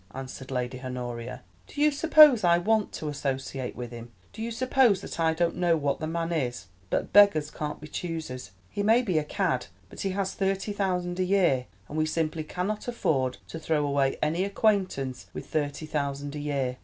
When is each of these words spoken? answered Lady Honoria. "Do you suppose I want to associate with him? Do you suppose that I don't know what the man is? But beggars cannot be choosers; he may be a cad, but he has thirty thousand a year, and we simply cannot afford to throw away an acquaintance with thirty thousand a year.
answered 0.15 0.49
Lady 0.49 0.81
Honoria. 0.81 1.43
"Do 1.67 1.79
you 1.79 1.91
suppose 1.91 2.43
I 2.43 2.57
want 2.57 2.91
to 2.93 3.07
associate 3.07 3.75
with 3.75 3.91
him? 3.91 4.11
Do 4.33 4.41
you 4.41 4.49
suppose 4.49 4.99
that 5.01 5.19
I 5.19 5.35
don't 5.35 5.55
know 5.57 5.77
what 5.77 5.99
the 5.99 6.07
man 6.07 6.31
is? 6.31 6.65
But 6.89 7.13
beggars 7.13 7.51
cannot 7.51 7.79
be 7.81 7.87
choosers; 7.87 8.49
he 8.71 8.81
may 8.81 9.03
be 9.03 9.19
a 9.19 9.23
cad, 9.23 9.67
but 9.91 9.99
he 9.99 10.09
has 10.09 10.33
thirty 10.33 10.73
thousand 10.73 11.19
a 11.19 11.23
year, 11.23 11.67
and 11.87 11.99
we 11.99 12.07
simply 12.07 12.43
cannot 12.43 12.87
afford 12.87 13.37
to 13.49 13.59
throw 13.59 13.85
away 13.85 14.17
an 14.23 14.33
acquaintance 14.37 15.27
with 15.35 15.45
thirty 15.45 15.85
thousand 15.85 16.33
a 16.33 16.39
year. 16.39 16.77